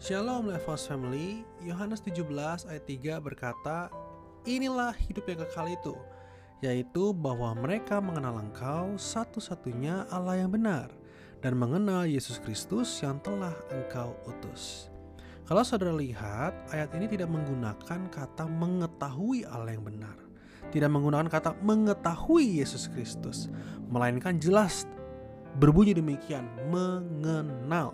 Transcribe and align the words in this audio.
Shalom 0.00 0.48
Levos 0.48 0.88
Family, 0.88 1.44
Yohanes 1.60 2.00
17 2.00 2.24
ayat 2.72 2.84
3 2.88 3.20
berkata, 3.20 3.92
Inilah 4.48 4.96
hidup 4.96 5.28
yang 5.28 5.44
kekal 5.44 5.68
itu, 5.68 5.92
yaitu 6.64 7.12
bahwa 7.12 7.52
mereka 7.52 8.00
mengenal 8.00 8.40
engkau 8.40 8.96
satu-satunya 8.96 10.08
Allah 10.08 10.40
yang 10.40 10.56
benar, 10.56 10.88
dan 11.44 11.52
mengenal 11.52 12.08
Yesus 12.08 12.40
Kristus 12.40 12.88
yang 13.04 13.20
telah 13.20 13.52
engkau 13.68 14.16
utus. 14.24 14.88
Kalau 15.44 15.60
saudara 15.60 15.92
lihat, 15.92 16.56
ayat 16.72 16.96
ini 16.96 17.04
tidak 17.04 17.28
menggunakan 17.28 18.00
kata 18.08 18.48
mengetahui 18.48 19.44
Allah 19.44 19.76
yang 19.76 19.84
benar. 19.84 20.16
Tidak 20.72 20.88
menggunakan 20.88 21.28
kata 21.28 21.60
mengetahui 21.60 22.56
Yesus 22.56 22.88
Kristus, 22.88 23.52
melainkan 23.92 24.40
jelas 24.40 24.88
berbunyi 25.60 25.92
demikian, 25.92 26.48
mengenal 26.72 27.92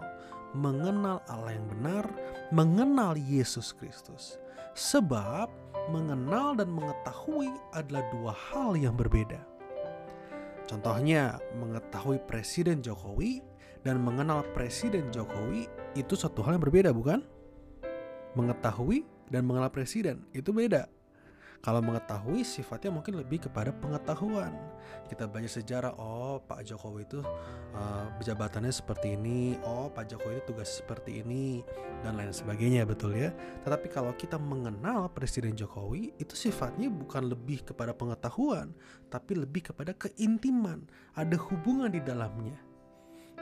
mengenal 0.56 1.20
Allah 1.28 1.52
yang 1.52 1.68
benar, 1.68 2.04
mengenal 2.48 3.12
Yesus 3.20 3.76
Kristus. 3.76 4.40
Sebab 4.72 5.52
mengenal 5.92 6.56
dan 6.56 6.72
mengetahui 6.72 7.52
adalah 7.76 8.04
dua 8.12 8.32
hal 8.32 8.74
yang 8.76 8.96
berbeda. 8.96 9.40
Contohnya, 10.66 11.38
mengetahui 11.54 12.18
Presiden 12.26 12.82
Jokowi 12.82 13.38
dan 13.86 14.02
mengenal 14.02 14.42
Presiden 14.50 15.12
Jokowi 15.14 15.70
itu 15.94 16.18
satu 16.18 16.42
hal 16.42 16.58
yang 16.58 16.64
berbeda, 16.66 16.90
bukan? 16.90 17.22
Mengetahui 18.34 19.06
dan 19.30 19.46
mengenal 19.46 19.70
presiden 19.72 20.26
itu 20.36 20.52
beda. 20.52 20.86
Kalau 21.66 21.82
mengetahui 21.82 22.46
sifatnya 22.46 22.94
mungkin 22.94 23.18
lebih 23.18 23.50
kepada 23.50 23.74
pengetahuan. 23.74 24.54
Kita 25.10 25.26
belajar 25.26 25.50
sejarah, 25.50 25.98
oh 25.98 26.38
Pak 26.38 26.62
Jokowi 26.62 27.02
itu 27.02 27.18
uh, 27.74 28.06
jabatannya 28.22 28.70
seperti 28.70 29.18
ini, 29.18 29.58
oh 29.66 29.90
Pak 29.90 30.14
Jokowi 30.14 30.38
itu 30.38 30.54
tugas 30.54 30.78
seperti 30.78 31.26
ini 31.26 31.66
dan 32.06 32.14
lain 32.14 32.30
sebagainya 32.30 32.86
betul 32.86 33.18
ya. 33.18 33.34
Tetapi 33.66 33.90
kalau 33.90 34.14
kita 34.14 34.38
mengenal 34.38 35.10
Presiden 35.10 35.58
Jokowi 35.58 36.14
itu 36.22 36.38
sifatnya 36.38 36.86
bukan 36.86 37.34
lebih 37.34 37.66
kepada 37.66 37.90
pengetahuan, 37.90 38.70
tapi 39.10 39.34
lebih 39.34 39.74
kepada 39.74 39.90
keintiman. 39.98 40.86
Ada 41.18 41.34
hubungan 41.50 41.90
di 41.90 41.98
dalamnya 41.98 42.62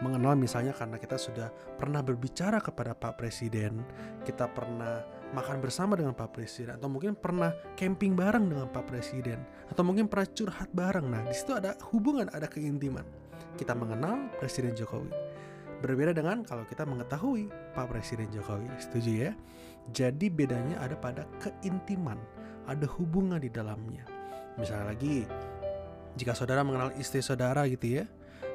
mengenal 0.02 0.34
misalnya 0.34 0.74
karena 0.74 0.98
kita 0.98 1.14
sudah 1.14 1.54
pernah 1.78 2.02
berbicara 2.02 2.58
kepada 2.58 2.98
Pak 2.98 3.14
Presiden, 3.14 3.86
kita 4.26 4.50
pernah 4.50 5.06
makan 5.34 5.58
bersama 5.58 5.98
dengan 5.98 6.14
Pak 6.14 6.30
Presiden 6.30 6.78
atau 6.78 6.86
mungkin 6.86 7.18
pernah 7.18 7.50
camping 7.74 8.14
bareng 8.14 8.46
dengan 8.46 8.70
Pak 8.70 8.86
Presiden 8.86 9.42
atau 9.66 9.82
mungkin 9.82 10.06
pernah 10.06 10.30
curhat 10.30 10.70
bareng. 10.70 11.10
Nah, 11.10 11.26
di 11.26 11.34
situ 11.34 11.52
ada 11.52 11.74
hubungan, 11.90 12.30
ada 12.30 12.46
keintiman. 12.46 13.02
Kita 13.58 13.74
mengenal 13.74 14.30
Presiden 14.38 14.78
Jokowi. 14.78 15.10
Berbeda 15.82 16.14
dengan 16.14 16.46
kalau 16.46 16.62
kita 16.64 16.86
mengetahui 16.86 17.50
Pak 17.74 17.86
Presiden 17.90 18.30
Jokowi. 18.30 18.70
Setuju 18.78 19.10
ya? 19.10 19.32
Jadi 19.92 20.32
bedanya 20.32 20.80
ada 20.80 20.96
pada 20.96 21.28
keintiman, 21.42 22.16
ada 22.64 22.86
hubungan 22.96 23.42
di 23.42 23.52
dalamnya. 23.52 24.06
Misalnya 24.56 24.94
lagi, 24.94 25.28
jika 26.14 26.32
saudara 26.32 26.62
mengenal 26.62 26.94
istri 26.96 27.20
saudara 27.20 27.66
gitu 27.66 28.00
ya, 28.00 28.04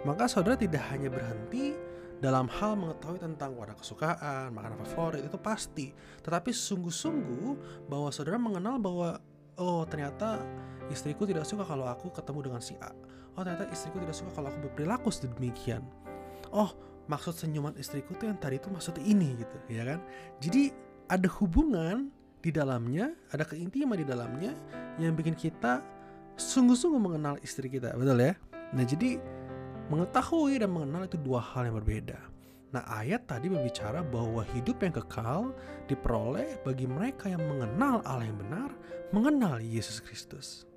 maka 0.08 0.32
saudara 0.32 0.56
tidak 0.56 0.82
hanya 0.90 1.12
berhenti 1.12 1.76
dalam 2.20 2.52
hal 2.52 2.76
mengetahui 2.76 3.20
tentang 3.24 3.56
warna 3.56 3.76
kesukaan, 3.80 4.52
makanan 4.52 4.84
favorit 4.84 5.24
itu 5.24 5.40
pasti, 5.40 5.96
tetapi 6.20 6.52
sungguh-sungguh 6.52 7.48
bahwa 7.88 8.12
saudara 8.12 8.36
mengenal 8.36 8.76
bahwa 8.76 9.24
oh 9.56 9.88
ternyata 9.88 10.44
istriku 10.92 11.24
tidak 11.24 11.48
suka 11.48 11.64
kalau 11.64 11.88
aku 11.88 12.12
ketemu 12.12 12.52
dengan 12.52 12.62
si 12.64 12.76
A. 12.84 12.92
Oh 13.40 13.42
ternyata 13.44 13.72
istriku 13.72 14.04
tidak 14.04 14.16
suka 14.16 14.32
kalau 14.36 14.52
aku 14.52 14.68
berperilaku 14.68 15.08
sedemikian. 15.08 15.84
Oh 16.52 16.76
maksud 17.08 17.40
senyuman 17.40 17.74
istriku 17.80 18.14
tuh 18.20 18.28
yang 18.28 18.38
tadi 18.38 18.60
itu 18.60 18.68
maksud 18.68 19.00
ini 19.00 19.40
gitu, 19.40 19.58
ya 19.72 19.88
kan? 19.88 20.04
Jadi 20.44 20.76
ada 21.08 21.28
hubungan 21.40 22.12
di 22.40 22.52
dalamnya, 22.52 23.16
ada 23.32 23.48
keintiman 23.48 23.96
di 23.96 24.08
dalamnya 24.08 24.52
yang 25.00 25.16
bikin 25.16 25.36
kita 25.40 25.80
sungguh-sungguh 26.36 27.00
mengenal 27.00 27.40
istri 27.40 27.72
kita, 27.72 27.96
betul 27.96 28.20
ya? 28.20 28.36
Nah 28.76 28.84
jadi 28.84 29.39
Mengetahui 29.90 30.62
dan 30.62 30.70
mengenal 30.70 31.10
itu 31.10 31.18
dua 31.18 31.42
hal 31.42 31.66
yang 31.66 31.82
berbeda. 31.82 32.22
Nah, 32.70 32.86
ayat 32.86 33.26
tadi 33.26 33.50
berbicara 33.50 34.06
bahwa 34.06 34.46
hidup 34.54 34.78
yang 34.86 34.94
kekal 34.94 35.50
diperoleh 35.90 36.62
bagi 36.62 36.86
mereka 36.86 37.26
yang 37.26 37.42
mengenal 37.42 38.06
Allah 38.06 38.30
yang 38.30 38.38
benar, 38.38 38.70
mengenal 39.10 39.58
Yesus 39.58 39.98
Kristus. 39.98 40.70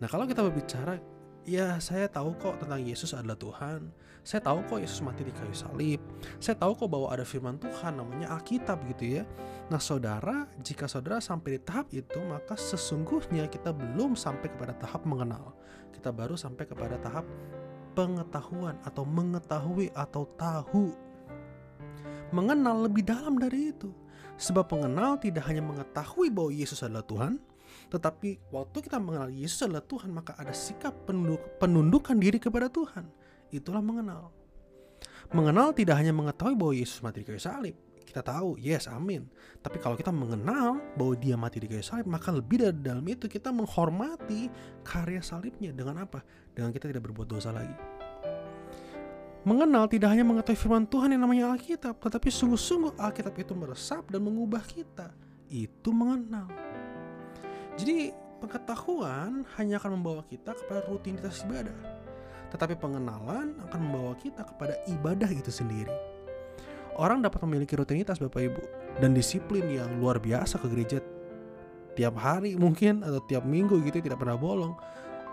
Nah, 0.00 0.08
kalau 0.08 0.24
kita 0.24 0.40
berbicara, 0.40 0.96
ya 1.44 1.76
saya 1.76 2.08
tahu 2.08 2.32
kok 2.40 2.64
tentang 2.64 2.80
Yesus 2.80 3.12
adalah 3.12 3.36
Tuhan. 3.36 3.92
Saya 4.24 4.40
tahu 4.42 4.64
kok 4.64 4.80
Yesus 4.80 5.04
mati 5.04 5.22
di 5.22 5.30
kayu 5.36 5.52
salib. 5.52 6.00
Saya 6.40 6.56
tahu 6.56 6.72
kok 6.72 6.88
bahwa 6.88 7.12
ada 7.12 7.28
firman 7.28 7.60
Tuhan 7.60 8.00
namanya 8.00 8.32
Alkitab 8.40 8.88
gitu 8.96 9.20
ya. 9.20 9.22
Nah, 9.68 9.78
saudara, 9.78 10.48
jika 10.64 10.88
saudara 10.88 11.20
sampai 11.20 11.56
di 11.56 11.60
tahap 11.60 11.92
itu, 11.92 12.16
maka 12.24 12.56
sesungguhnya 12.56 13.44
kita 13.52 13.76
belum 13.76 14.16
sampai 14.16 14.48
kepada 14.48 14.72
tahap 14.80 15.04
mengenal. 15.04 15.52
Kita 15.92 16.08
baru 16.16 16.32
sampai 16.32 16.64
kepada 16.64 16.96
tahap 16.96 17.28
pengetahuan 17.96 18.76
atau 18.84 19.08
mengetahui 19.08 19.88
atau 19.96 20.28
tahu. 20.36 20.92
Mengenal 22.30 22.84
lebih 22.84 23.08
dalam 23.08 23.40
dari 23.40 23.72
itu. 23.72 23.88
Sebab 24.36 24.68
pengenal 24.68 25.16
tidak 25.16 25.48
hanya 25.48 25.64
mengetahui 25.64 26.28
bahwa 26.28 26.52
Yesus 26.52 26.84
adalah 26.84 27.08
Tuhan, 27.08 27.40
tetapi 27.88 28.52
waktu 28.52 28.78
kita 28.84 29.00
mengenal 29.00 29.32
Yesus 29.32 29.64
adalah 29.64 29.80
Tuhan, 29.80 30.12
maka 30.12 30.36
ada 30.36 30.52
sikap 30.52 30.92
penunduk, 31.08 31.40
penundukan 31.56 32.20
diri 32.20 32.36
kepada 32.36 32.68
Tuhan. 32.68 33.08
Itulah 33.48 33.80
mengenal. 33.80 34.28
Mengenal 35.32 35.72
tidak 35.72 35.96
hanya 35.96 36.12
mengetahui 36.12 36.52
bahwa 36.52 36.74
Yesus 36.76 37.00
mati 37.00 37.24
di 37.24 37.26
kayu 37.26 37.40
salib, 37.40 37.74
kita 38.16 38.32
tahu, 38.32 38.56
yes, 38.56 38.88
amin. 38.88 39.28
Tapi 39.60 39.76
kalau 39.76 39.92
kita 39.92 40.08
mengenal 40.08 40.80
bahwa 40.96 41.12
dia 41.20 41.36
mati 41.36 41.60
di 41.60 41.68
kayu 41.68 41.84
salib, 41.84 42.08
maka 42.08 42.32
lebih 42.32 42.64
dari 42.64 42.72
dalam 42.80 43.04
itu 43.04 43.28
kita 43.28 43.52
menghormati 43.52 44.48
karya 44.80 45.20
salibnya 45.20 45.68
dengan 45.68 46.00
apa? 46.00 46.24
Dengan 46.56 46.72
kita 46.72 46.88
tidak 46.88 47.04
berbuat 47.12 47.28
dosa 47.28 47.52
lagi. 47.52 47.76
Mengenal 49.44 49.84
tidak 49.92 50.16
hanya 50.16 50.24
mengetahui 50.24 50.56
firman 50.56 50.88
Tuhan 50.88 51.12
yang 51.12 51.28
namanya 51.28 51.52
Alkitab, 51.52 52.00
tetapi 52.00 52.32
sungguh-sungguh 52.32 52.96
Alkitab 52.96 53.36
itu 53.36 53.52
meresap 53.52 54.08
dan 54.08 54.24
mengubah 54.24 54.64
kita. 54.64 55.12
Itu 55.52 55.92
mengenal. 55.92 56.48
Jadi 57.76 58.16
pengetahuan 58.40 59.44
hanya 59.60 59.76
akan 59.76 60.00
membawa 60.00 60.24
kita 60.24 60.56
kepada 60.56 60.88
rutinitas 60.88 61.44
ibadah. 61.44 61.76
Tetapi 62.48 62.80
pengenalan 62.80 63.60
akan 63.60 63.80
membawa 63.84 64.16
kita 64.16 64.40
kepada 64.40 64.80
ibadah 64.88 65.28
itu 65.28 65.52
sendiri 65.52 66.15
orang 66.96 67.20
dapat 67.24 67.40
memiliki 67.44 67.76
rutinitas 67.76 68.20
Bapak 68.20 68.42
Ibu 68.42 68.62
dan 69.00 69.12
disiplin 69.12 69.64
yang 69.68 70.00
luar 70.00 70.20
biasa 70.20 70.56
ke 70.60 70.66
gereja 70.72 70.98
tiap 71.96 72.20
hari 72.20 72.56
mungkin 72.60 73.00
atau 73.00 73.24
tiap 73.24 73.44
minggu 73.48 73.80
gitu 73.88 74.04
tidak 74.04 74.20
pernah 74.20 74.36
bolong. 74.36 74.76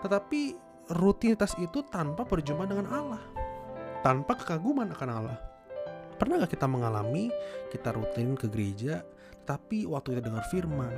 Tetapi 0.00 0.56
rutinitas 0.96 1.56
itu 1.60 1.84
tanpa 1.88 2.24
perjumpaan 2.24 2.70
dengan 2.72 2.88
Allah. 2.92 3.22
Tanpa 4.04 4.36
kekaguman 4.36 4.92
akan 4.92 5.08
Allah. 5.12 5.38
Pernah 6.16 6.44
gak 6.44 6.56
kita 6.56 6.68
mengalami 6.68 7.32
kita 7.72 7.92
rutin 7.92 8.36
ke 8.36 8.46
gereja 8.48 9.02
tapi 9.44 9.84
waktu 9.84 10.16
kita 10.16 10.22
dengar 10.24 10.44
firman, 10.48 10.92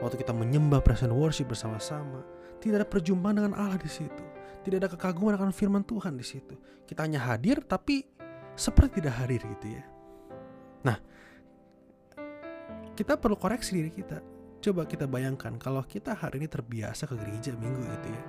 waktu 0.00 0.16
kita 0.16 0.32
menyembah 0.32 0.80
present 0.80 1.12
worship 1.12 1.52
bersama-sama, 1.52 2.24
tidak 2.56 2.84
ada 2.84 2.88
perjumpaan 2.88 3.36
dengan 3.36 3.52
Allah 3.52 3.76
di 3.76 3.88
situ. 3.88 4.24
Tidak 4.64 4.78
ada 4.80 4.88
kekaguman 4.88 5.36
akan 5.36 5.52
firman 5.52 5.84
Tuhan 5.84 6.16
di 6.16 6.24
situ. 6.24 6.56
Kita 6.88 7.04
hanya 7.04 7.20
hadir 7.20 7.60
tapi 7.66 8.06
seperti 8.56 9.02
tidak 9.02 9.20
hadir 9.20 9.44
gitu 9.44 9.76
ya. 9.76 9.91
Nah, 10.82 10.96
kita 12.92 13.16
perlu 13.18 13.38
koreksi 13.38 13.78
diri 13.78 13.90
kita. 13.90 14.20
Coba 14.62 14.86
kita 14.86 15.10
bayangkan 15.10 15.58
kalau 15.58 15.82
kita 15.82 16.14
hari 16.14 16.38
ini 16.38 16.46
terbiasa 16.46 17.10
ke 17.10 17.18
gereja 17.18 17.54
minggu 17.58 17.82
itu 17.82 18.08
ya. 18.14 18.22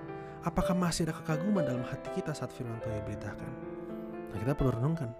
Apakah 0.43 0.75
masih 0.75 1.07
ada 1.07 1.13
kekaguman 1.15 1.63
dalam 1.63 1.85
hati 1.85 2.09
kita 2.19 2.33
saat 2.35 2.51
firman 2.51 2.81
Tuhan 2.81 2.99
diberitakan? 3.05 3.51
Nah, 4.33 4.37
kita 4.41 4.53
perlu 4.57 4.73
renungkan. 4.75 5.13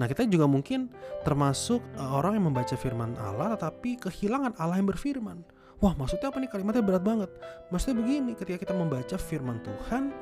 Nah, 0.00 0.06
kita 0.08 0.24
juga 0.24 0.48
mungkin 0.48 0.88
termasuk 1.26 1.82
eh, 1.98 2.00
orang 2.00 2.38
yang 2.40 2.46
membaca 2.48 2.72
firman 2.78 3.18
Allah 3.20 3.58
tetapi 3.58 4.00
kehilangan 4.00 4.56
Allah 4.56 4.80
yang 4.80 4.88
berfirman. 4.88 5.44
Wah, 5.82 5.98
maksudnya 5.98 6.30
apa 6.30 6.38
nih 6.38 6.46
kalimatnya 6.46 6.86
berat 6.86 7.02
banget? 7.02 7.30
Maksudnya 7.74 7.98
begini, 7.98 8.38
ketika 8.38 8.54
kita 8.62 8.70
membaca 8.70 9.18
firman 9.18 9.58
Tuhan, 9.66 10.14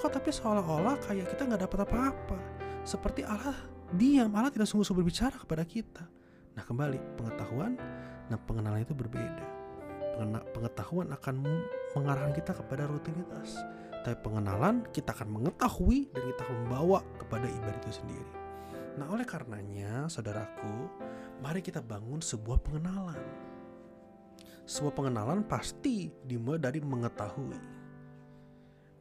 kok 0.00 0.08
tapi 0.08 0.32
seolah-olah 0.32 0.96
kayak 1.04 1.28
kita 1.36 1.44
nggak 1.52 1.68
dapat 1.68 1.78
apa-apa. 1.84 2.61
Seperti 2.82 3.22
Allah 3.22 3.54
diam, 3.94 4.30
Allah 4.34 4.50
tidak 4.50 4.66
sungguh-sungguh 4.66 5.06
berbicara 5.06 5.38
kepada 5.38 5.62
kita. 5.62 6.02
Nah 6.58 6.64
kembali, 6.66 6.98
pengetahuan 7.14 7.78
dan 8.26 8.38
pengenalan 8.42 8.82
itu 8.82 8.92
berbeda. 8.92 9.46
Pengetahuan 10.52 11.08
akan 11.14 11.34
mengarahkan 11.94 12.34
kita 12.36 12.52
kepada 12.58 12.90
rutinitas. 12.90 13.56
Tapi 14.02 14.18
pengenalan 14.18 14.82
kita 14.90 15.14
akan 15.14 15.30
mengetahui 15.30 16.10
dan 16.10 16.22
kita 16.26 16.40
akan 16.42 16.56
membawa 16.66 17.00
kepada 17.22 17.46
ibadah 17.46 17.78
itu 17.86 18.02
sendiri. 18.02 18.32
Nah 18.98 19.06
oleh 19.08 19.24
karenanya 19.24 20.10
saudaraku, 20.10 20.90
mari 21.38 21.62
kita 21.62 21.78
bangun 21.80 22.18
sebuah 22.18 22.60
pengenalan. 22.66 23.22
Sebuah 24.66 24.94
pengenalan 24.94 25.46
pasti 25.46 26.10
dimulai 26.26 26.58
dari 26.58 26.82
mengetahui. 26.82 27.81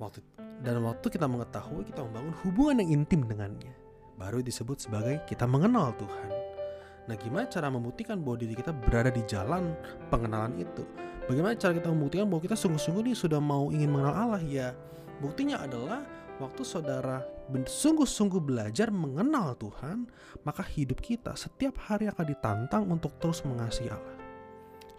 Waktu 0.01 0.25
dan 0.65 0.81
waktu 0.81 1.07
kita 1.13 1.29
mengetahui, 1.29 1.85
kita 1.85 2.01
membangun 2.01 2.33
hubungan 2.41 2.81
yang 2.81 3.01
intim 3.01 3.21
dengannya 3.25 3.81
baru 4.21 4.45
disebut 4.45 4.77
sebagai 4.77 5.25
kita 5.25 5.49
mengenal 5.49 5.97
Tuhan. 5.97 6.29
Nah, 7.09 7.17
gimana 7.17 7.49
cara 7.49 7.73
membuktikan 7.73 8.21
bahwa 8.21 8.37
diri 8.37 8.53
kita 8.53 8.69
berada 8.69 9.09
di 9.09 9.25
jalan 9.25 9.73
pengenalan 10.13 10.53
itu? 10.61 10.85
Bagaimana 11.25 11.57
cara 11.57 11.73
kita 11.73 11.89
membuktikan 11.89 12.29
bahwa 12.29 12.41
kita 12.45 12.53
sungguh-sungguh 12.53 13.09
nih 13.09 13.17
sudah 13.17 13.41
mau 13.41 13.73
ingin 13.73 13.89
mengenal 13.89 14.13
Allah? 14.13 14.41
Ya, 14.45 14.77
buktinya 15.17 15.65
adalah 15.65 16.05
waktu 16.37 16.61
saudara 16.61 17.25
sungguh-sungguh 17.51 18.41
belajar 18.41 18.93
mengenal 18.93 19.57
Tuhan, 19.57 20.05
maka 20.45 20.61
hidup 20.63 21.01
kita 21.01 21.33
setiap 21.33 21.81
hari 21.81 22.07
akan 22.07 22.25
ditantang 22.29 22.83
untuk 22.87 23.17
terus 23.17 23.41
mengasihi 23.43 23.89
Allah. 23.89 24.17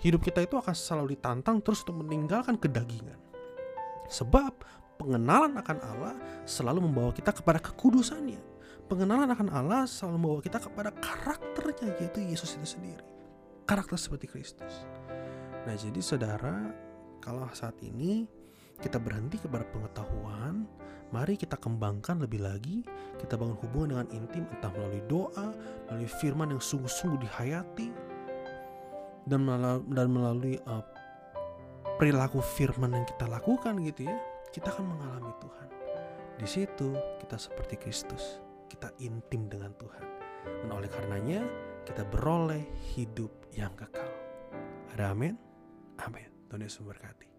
Hidup 0.02 0.26
kita 0.26 0.42
itu 0.42 0.58
akan 0.58 0.74
selalu 0.74 1.14
ditantang 1.14 1.62
terus 1.62 1.86
untuk 1.86 2.02
meninggalkan 2.02 2.58
kedagingan. 2.58 3.16
Sebab 4.10 4.81
pengenalan 5.02 5.58
akan 5.58 5.78
Allah 5.82 6.14
selalu 6.46 6.86
membawa 6.86 7.10
kita 7.10 7.34
kepada 7.34 7.58
kekudusannya 7.58 8.52
pengenalan 8.92 9.32
akan 9.32 9.48
Allah 9.48 9.88
selalu 9.88 10.16
membawa 10.20 10.40
kita 10.44 10.60
kepada 10.60 10.92
karakternya 11.00 11.96
yaitu 11.96 12.20
Yesus 12.20 12.60
itu 12.60 12.76
sendiri. 12.76 13.00
Karakter 13.64 13.96
seperti 13.96 14.28
Kristus. 14.28 14.84
Nah 15.64 15.72
jadi 15.72 15.96
saudara, 16.04 16.68
kalau 17.24 17.48
saat 17.56 17.80
ini 17.80 18.28
kita 18.84 19.00
berhenti 19.00 19.40
kepada 19.40 19.64
pengetahuan, 19.72 20.68
mari 21.08 21.40
kita 21.40 21.56
kembangkan 21.56 22.20
lebih 22.20 22.44
lagi, 22.44 22.84
kita 23.16 23.40
bangun 23.40 23.56
hubungan 23.64 23.88
dengan 23.96 24.08
intim 24.12 24.44
entah 24.52 24.68
melalui 24.76 25.00
doa, 25.08 25.56
melalui 25.88 26.10
firman 26.20 26.52
yang 26.52 26.60
sungguh-sungguh 26.60 27.22
dihayati, 27.24 27.88
dan 29.24 29.40
melalui, 30.10 30.60
uh, 30.68 30.84
perilaku 31.96 32.42
firman 32.42 32.92
yang 32.92 33.06
kita 33.06 33.30
lakukan 33.30 33.78
gitu 33.86 34.10
ya, 34.10 34.16
kita 34.52 34.68
akan 34.68 34.84
mengalami 34.84 35.32
Tuhan. 35.40 35.68
Di 36.36 36.48
situ 36.48 36.92
kita 37.18 37.40
seperti 37.40 37.80
Kristus 37.80 38.44
kita 38.68 38.92
intim 39.00 39.48
dengan 39.48 39.72
Tuhan. 39.80 40.04
Dan 40.64 40.68
oleh 40.72 40.88
karenanya 40.92 41.44
kita 41.88 42.04
beroleh 42.08 42.62
hidup 42.92 43.32
yang 43.56 43.72
kekal. 43.72 44.08
Ada 44.92 45.16
amin? 45.16 45.36
Amin. 46.04 46.28
Tuhan 46.52 46.60
Yesus 46.60 46.84
memberkati. 46.84 47.31